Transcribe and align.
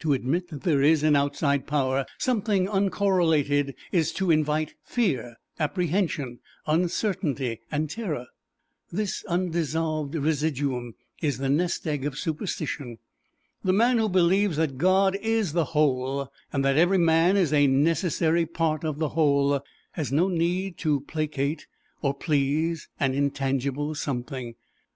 To 0.00 0.14
admit 0.14 0.48
that 0.48 0.62
there 0.62 0.82
is 0.82 1.04
an 1.04 1.14
outside 1.14 1.64
power, 1.64 2.04
something 2.18 2.66
uncorrelated, 2.66 3.76
is 3.92 4.10
to 4.14 4.32
invite 4.32 4.74
fear, 4.82 5.36
apprehension, 5.60 6.40
uncertainty 6.66 7.60
and 7.70 7.88
terror. 7.88 8.26
This 8.90 9.24
undissolved 9.26 10.16
residuum 10.16 10.96
is 11.22 11.38
the 11.38 11.48
nest 11.48 11.86
egg 11.86 12.04
of 12.04 12.18
superstition. 12.18 12.98
The 13.62 13.72
man 13.72 13.98
who 13.98 14.08
believes 14.08 14.56
that 14.56 14.76
God 14.76 15.14
is 15.22 15.52
the 15.52 15.66
Whole, 15.66 16.32
and 16.52 16.64
that 16.64 16.76
every 16.76 16.98
man 16.98 17.36
is 17.36 17.52
a 17.52 17.68
necessary 17.68 18.46
part 18.46 18.82
of 18.82 18.98
the 18.98 19.10
Whole, 19.10 19.60
has 19.92 20.10
no 20.10 20.26
need 20.26 20.78
to 20.78 21.02
placate 21.02 21.68
or 22.02 22.12
please 22.12 22.88
an 22.98 23.14
intangible 23.14 23.94
Something. 23.94 24.56